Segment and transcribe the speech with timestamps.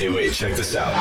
[0.00, 0.94] Hey, wait, check this out.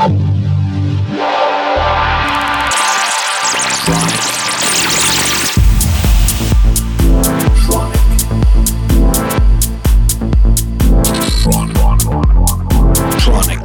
[13.22, 13.60] Tronic.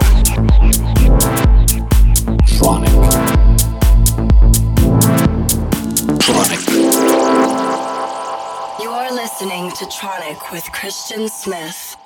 [2.47, 2.95] Tronic.
[6.21, 6.61] Tronic.
[8.81, 11.97] You are listening to Tronic with Christian Smith.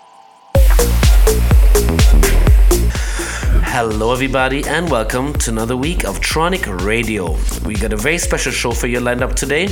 [3.81, 7.39] Hello, everybody, and welcome to another week of Tronic Radio.
[7.65, 9.69] We got a very special show for you lined up today.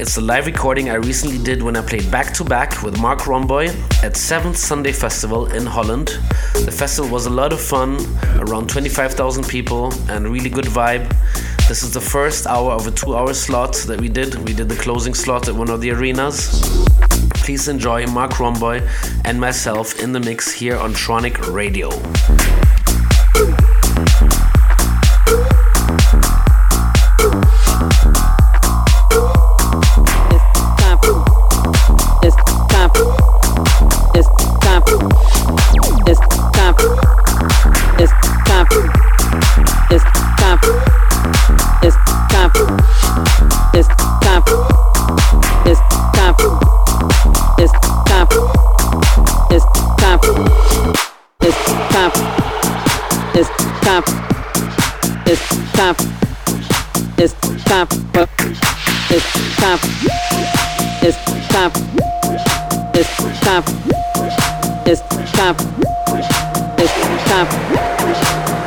[0.00, 3.20] It's a live recording I recently did when I played back to back with Marc
[3.20, 3.68] Romboy
[4.02, 6.18] at 7th Sunday Festival in Holland.
[6.64, 7.96] The festival was a lot of fun,
[8.40, 11.08] around 25,000 people, and really good vibe.
[11.68, 14.34] This is the first hour of a two hour slot that we did.
[14.48, 16.60] We did the closing slot at one of the arenas.
[17.34, 18.82] Please enjoy Marc Romboy
[19.24, 21.90] and myself in the mix here on Tronic Radio.
[55.82, 55.96] time.
[57.18, 58.26] It's time for.
[59.10, 59.26] It's
[59.58, 59.80] time.
[61.02, 61.72] It's time.
[62.94, 63.10] It's
[63.42, 63.64] time.
[64.86, 65.00] It's
[65.32, 65.56] time.
[66.78, 66.92] It's
[67.26, 67.48] time.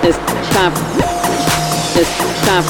[0.04, 0.18] It's
[0.52, 0.74] time.
[1.96, 2.12] It's
[2.46, 2.66] time.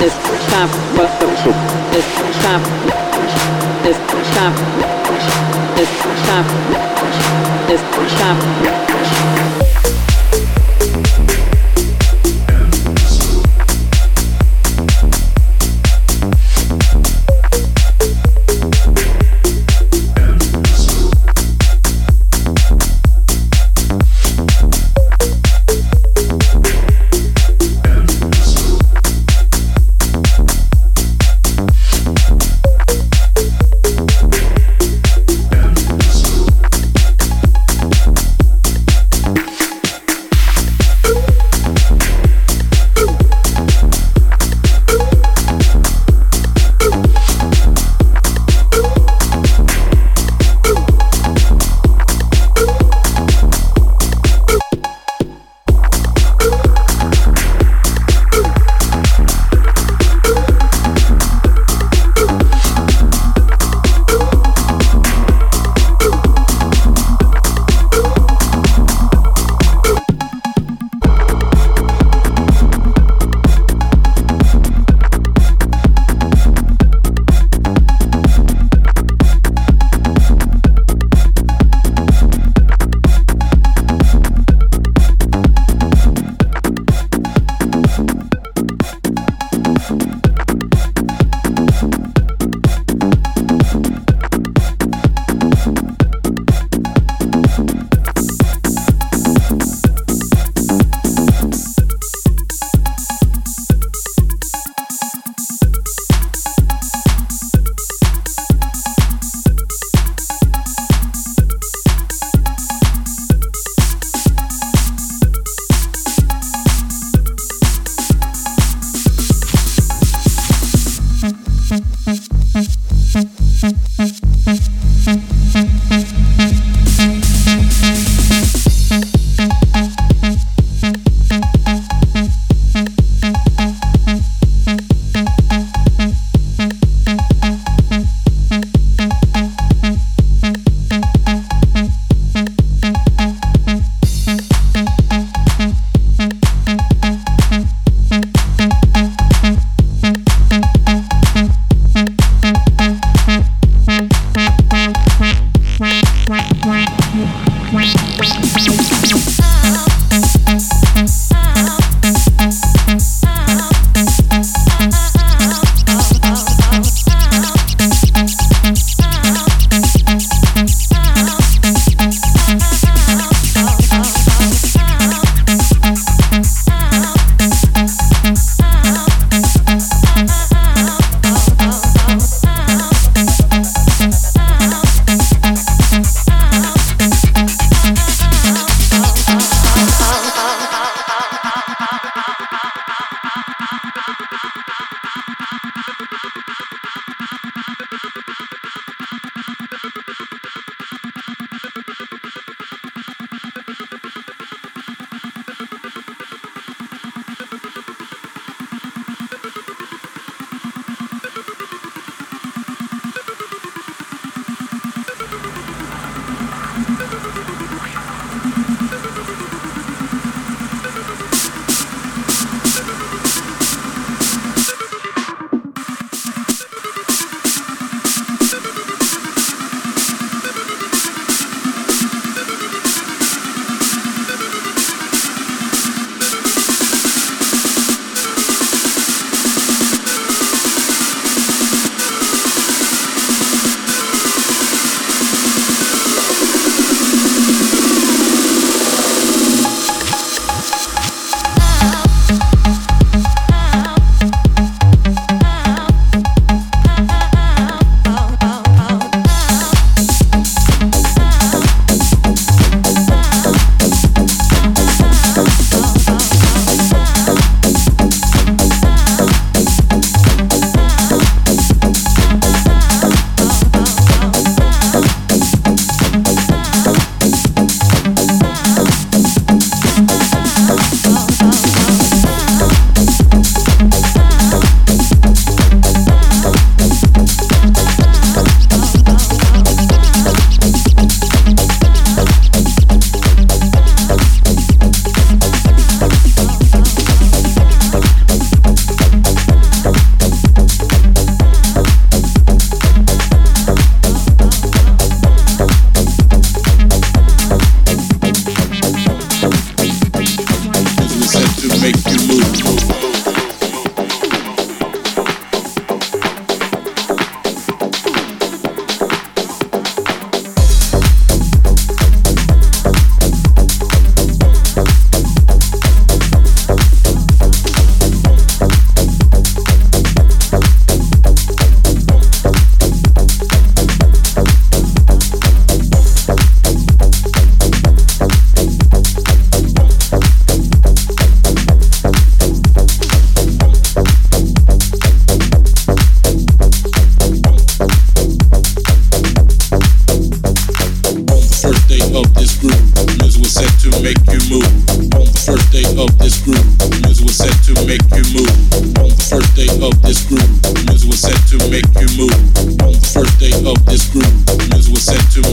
[0.00, 0.16] It's
[0.48, 1.60] time for the truth.
[1.98, 2.10] It's
[2.42, 2.62] time.
[3.84, 4.00] It's
[4.36, 4.54] time.
[5.76, 5.94] It's
[6.26, 6.46] time.
[7.68, 8.77] It's time.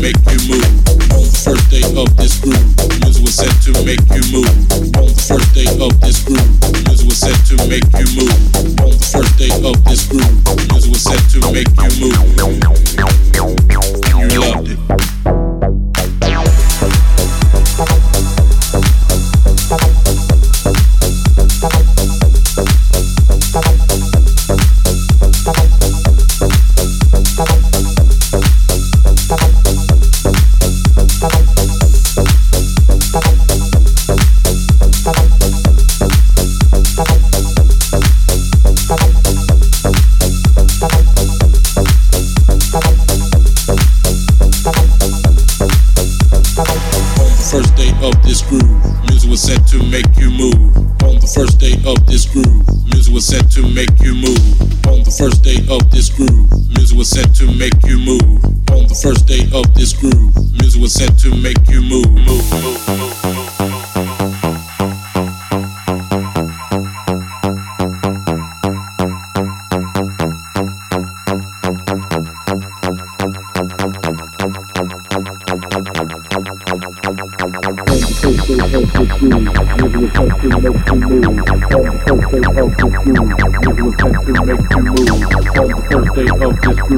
[0.05, 2.61] make you move on the first day of this group.
[3.01, 4.45] Music was set to make you move
[5.01, 6.45] on the first day of this group.
[6.85, 10.29] Music was set to make you move on the first day of this group.
[10.69, 12.24] Music was set to make you move.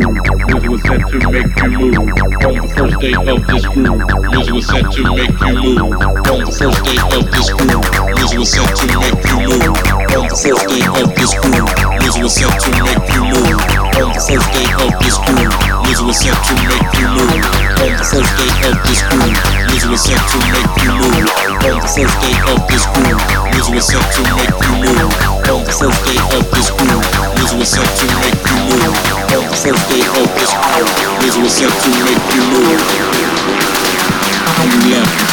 [0.07, 4.07] This was set to make you move on the first day of this groove.
[4.31, 5.99] This was set to make you move
[6.31, 7.83] on the first day of this groove.
[8.15, 9.67] This was set to make you move
[10.15, 11.67] on the first day of this groove.
[11.99, 13.59] This was set to make you move
[13.99, 15.51] on the first day of this groove.
[15.83, 17.35] This was set to make you move
[17.83, 19.35] on the first day of this groove.
[19.67, 21.27] This was set to make you move
[21.67, 23.27] on the first day of this groove.
[23.51, 25.11] This was set to make you move
[25.51, 27.03] on the first day of this groove.
[27.35, 28.95] Music was set to make you move
[29.35, 30.85] on the first day state of this hour.
[31.21, 32.81] This was set to make you move.
[34.59, 35.27] And you left.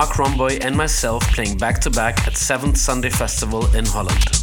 [0.00, 4.39] Marc Romboy and myself playing back to back at 7th Sunday Festival in Holland.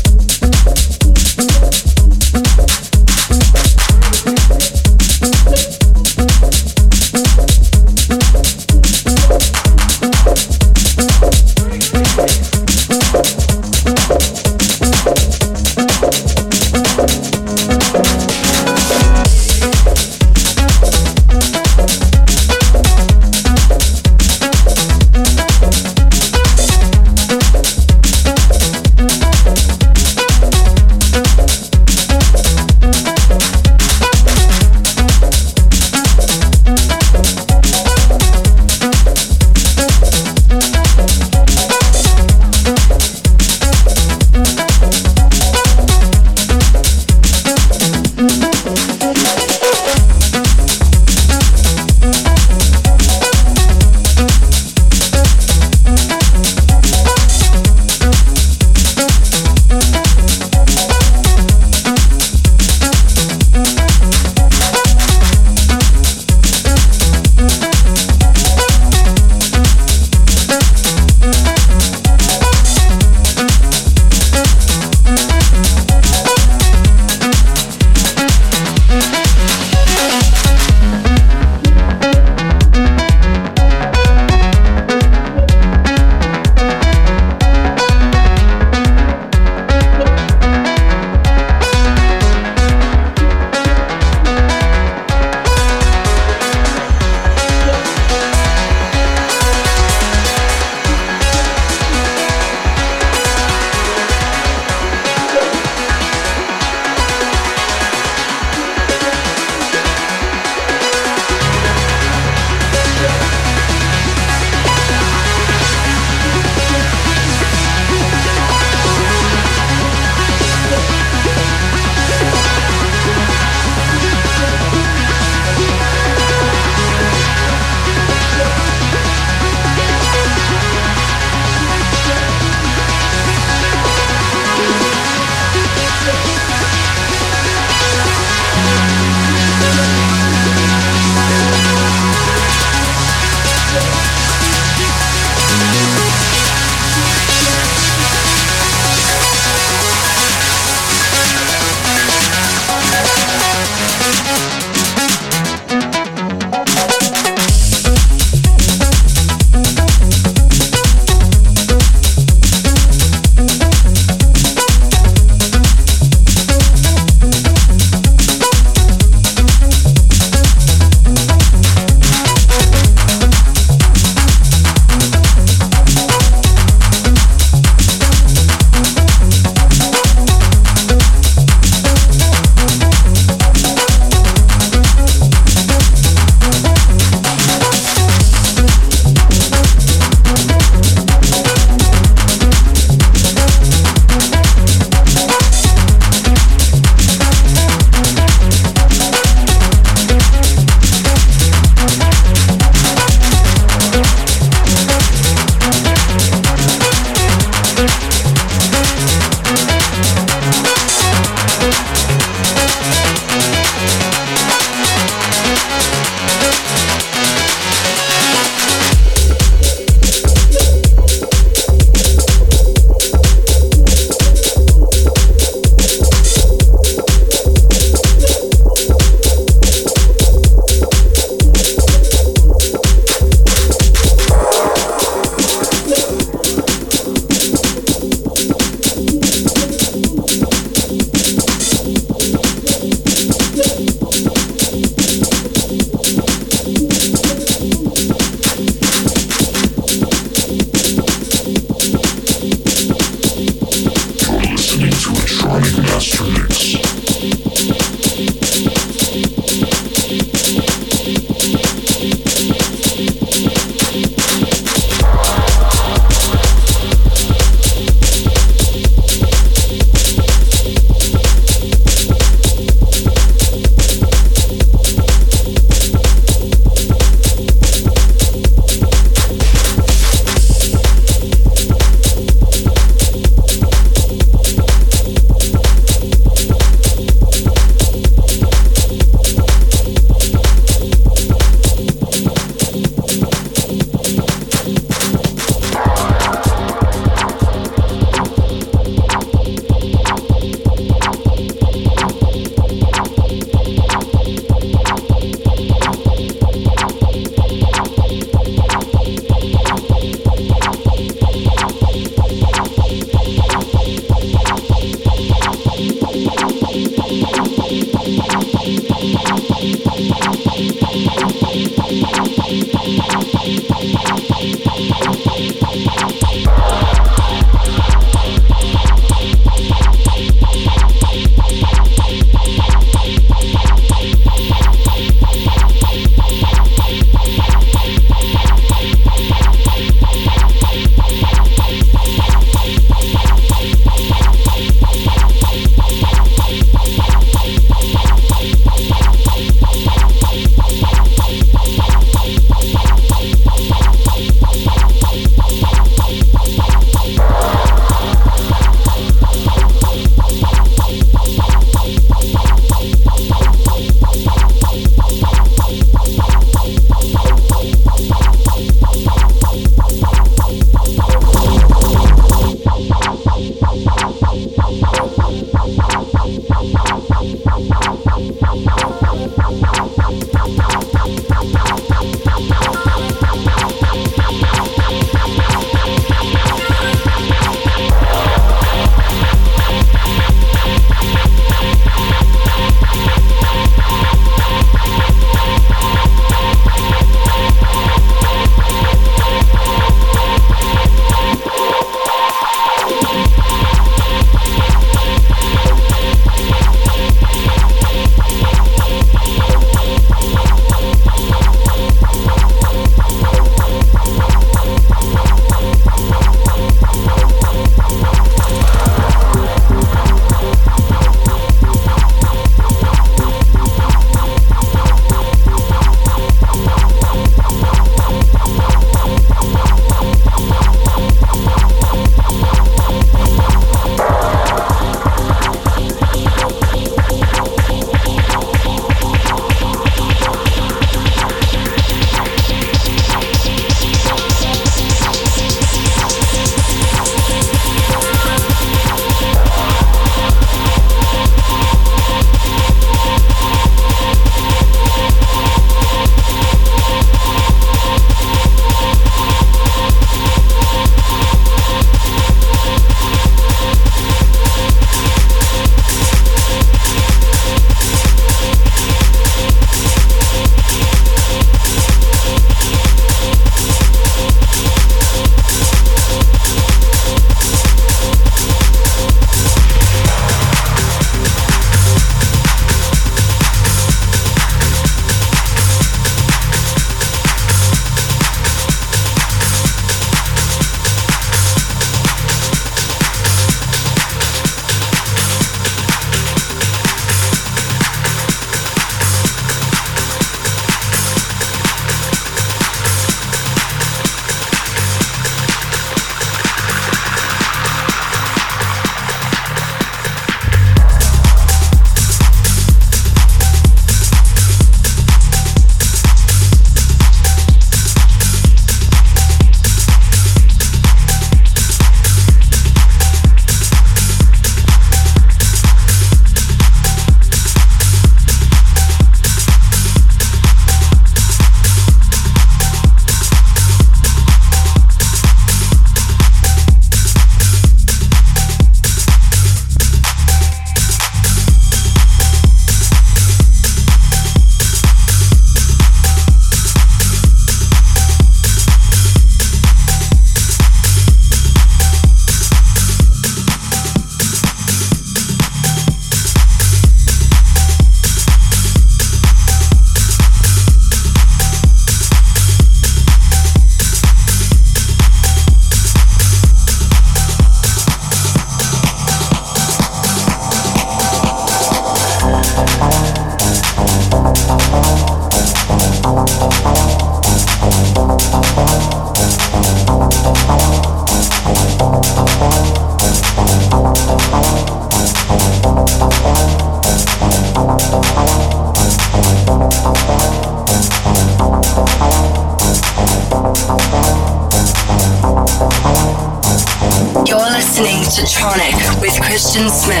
[599.51, 600.00] Christian Smith.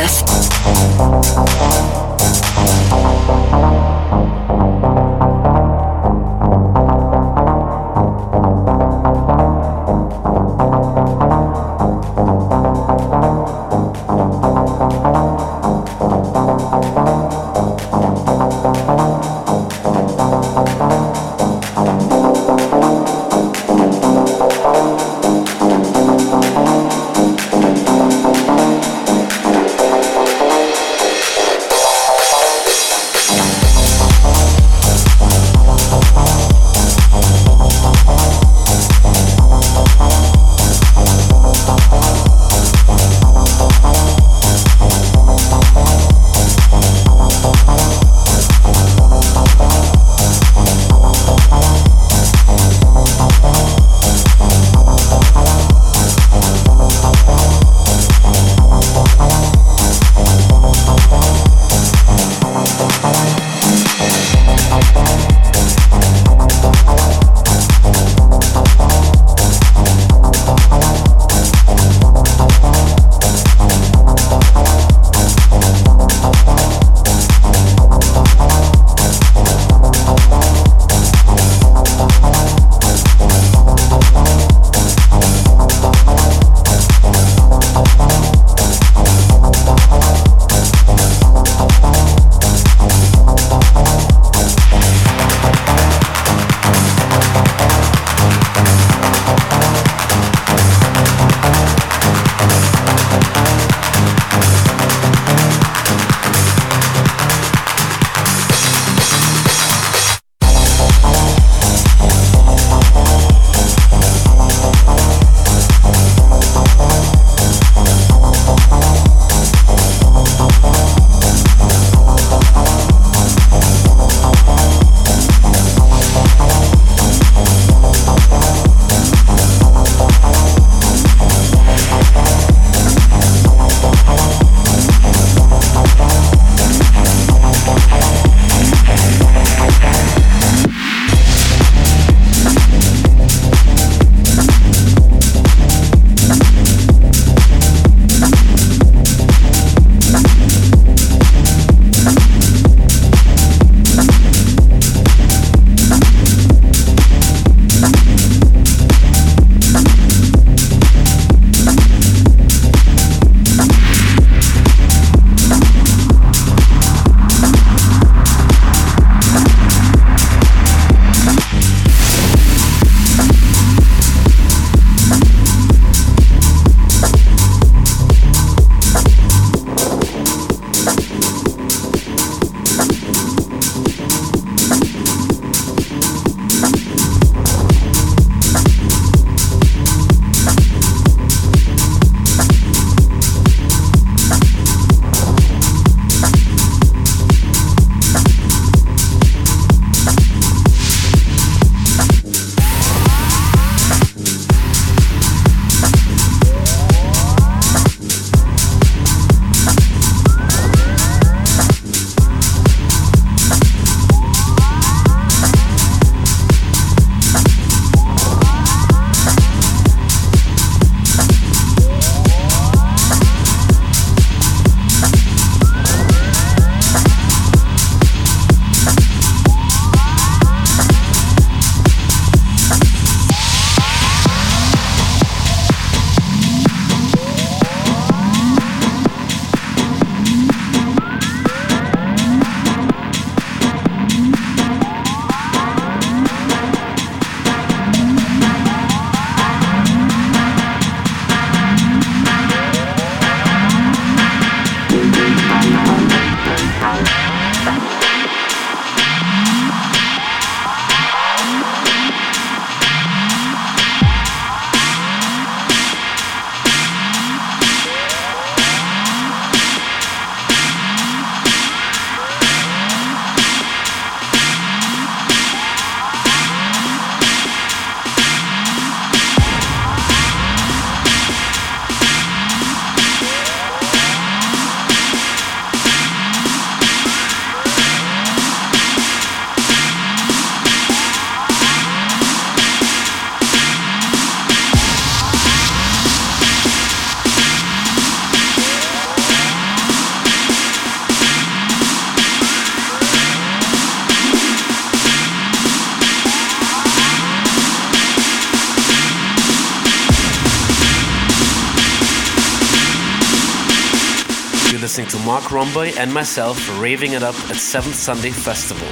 [314.91, 318.85] Listening to Marc Romboy and myself raving it up at 7th Sunday Festival.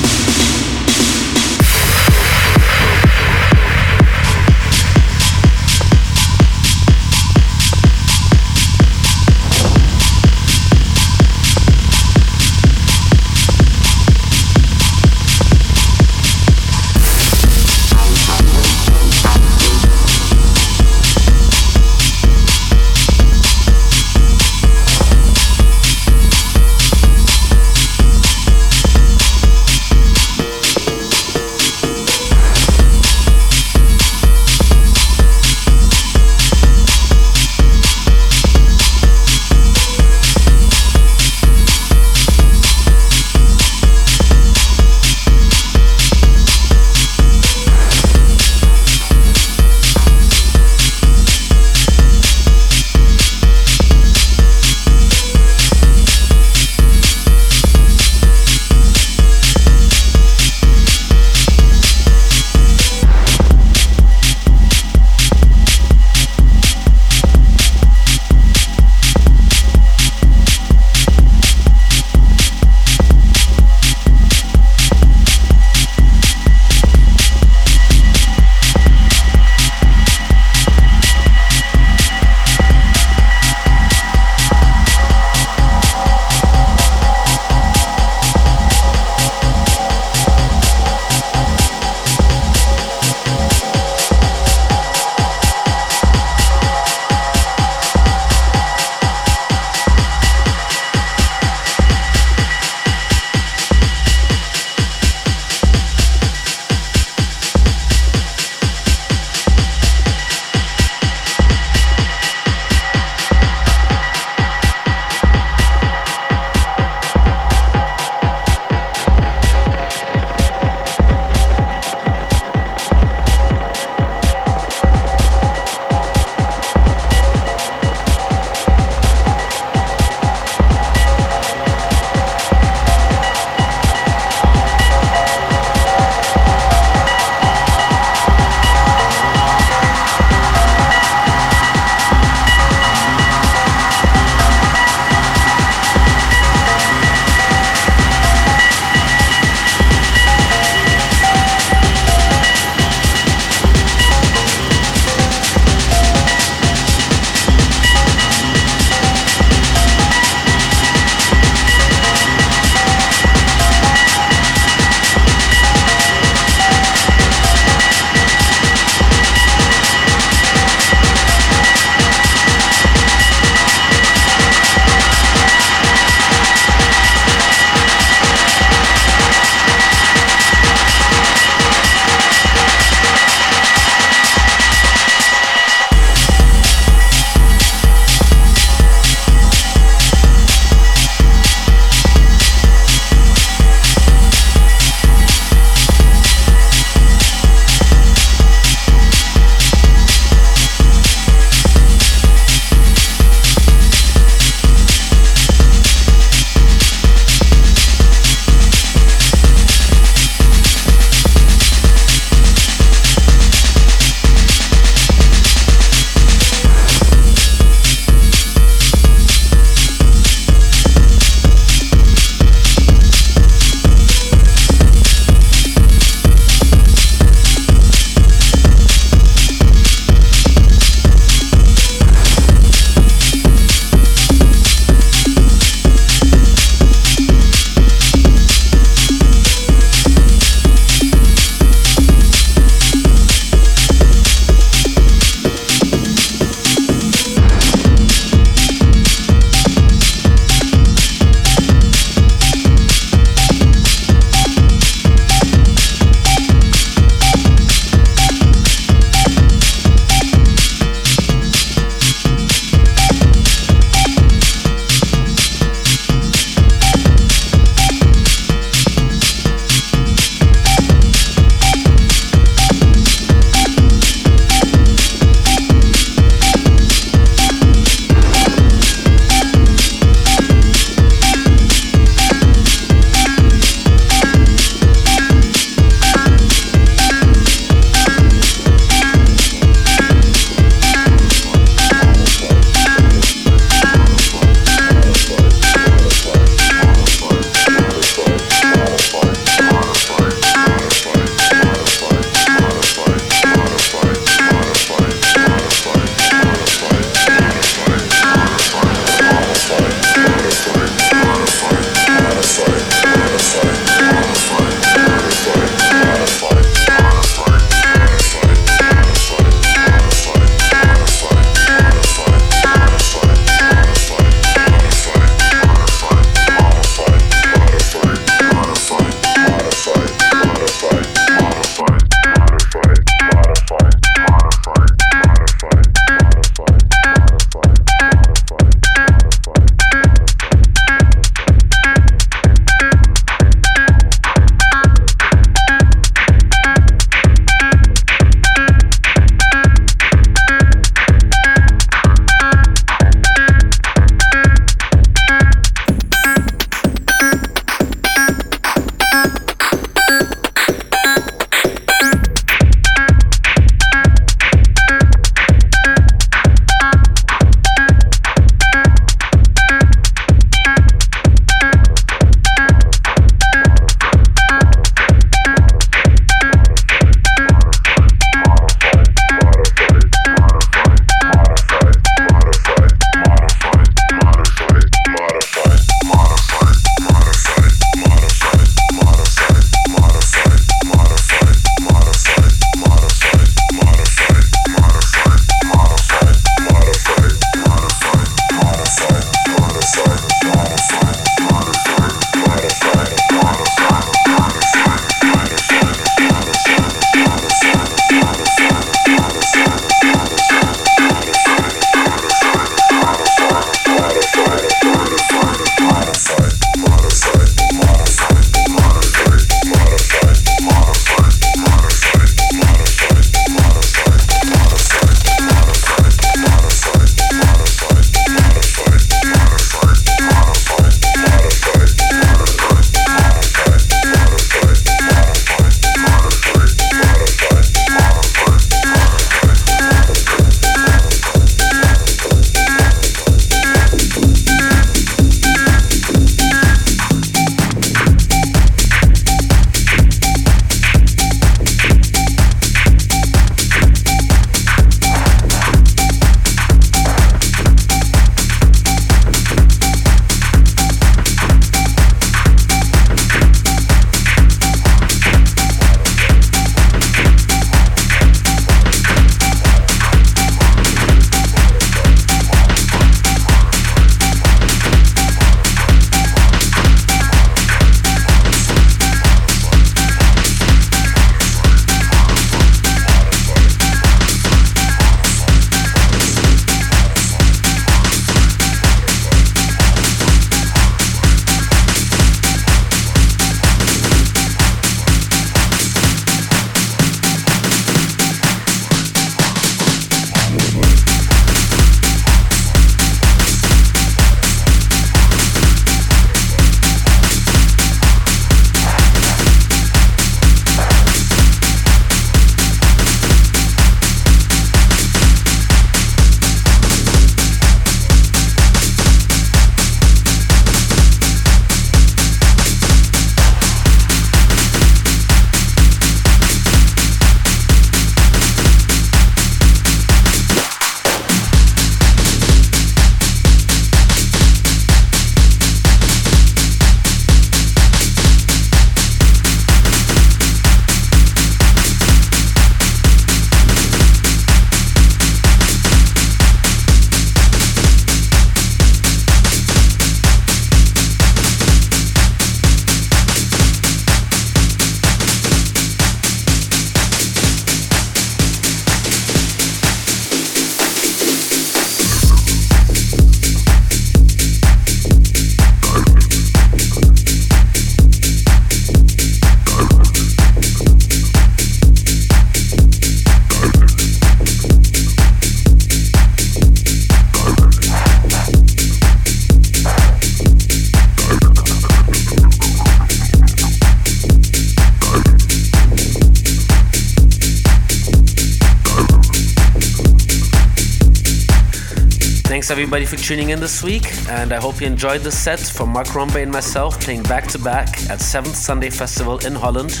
[592.78, 596.06] Everybody for tuning in this week, and I hope you enjoyed the set from Marc
[596.14, 600.00] Romboy and myself playing back to back at 7th Sunday Festival in Holland.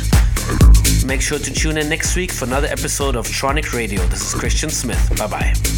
[1.04, 4.00] Make sure to tune in next week for another episode of Tronic Radio.
[4.06, 5.18] This is Christian Smith.
[5.18, 5.77] Bye bye.